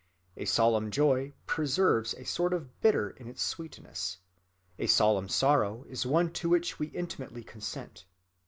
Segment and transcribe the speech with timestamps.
[0.35, 4.17] A solemn joy preserves a sort of bitter in its sweetness;
[4.79, 8.05] a solemn sorrow is one to which we intimately consent.